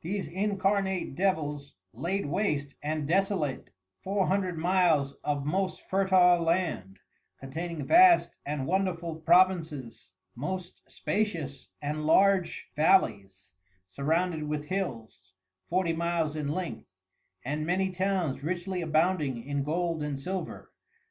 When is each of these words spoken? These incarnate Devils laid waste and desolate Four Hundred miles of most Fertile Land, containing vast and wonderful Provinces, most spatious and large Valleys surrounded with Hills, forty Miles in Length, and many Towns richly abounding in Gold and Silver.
These 0.00 0.28
incarnate 0.28 1.14
Devils 1.14 1.76
laid 1.92 2.24
waste 2.24 2.74
and 2.82 3.06
desolate 3.06 3.70
Four 4.02 4.26
Hundred 4.28 4.56
miles 4.56 5.12
of 5.22 5.44
most 5.44 5.82
Fertile 5.90 6.38
Land, 6.40 7.00
containing 7.38 7.84
vast 7.84 8.34
and 8.46 8.66
wonderful 8.66 9.16
Provinces, 9.16 10.10
most 10.34 10.80
spatious 10.90 11.68
and 11.82 12.06
large 12.06 12.70
Valleys 12.76 13.50
surrounded 13.90 14.44
with 14.44 14.64
Hills, 14.68 15.34
forty 15.68 15.92
Miles 15.92 16.34
in 16.34 16.48
Length, 16.48 16.86
and 17.44 17.66
many 17.66 17.90
Towns 17.90 18.42
richly 18.42 18.80
abounding 18.80 19.44
in 19.44 19.64
Gold 19.64 20.02
and 20.02 20.18
Silver. 20.18 20.72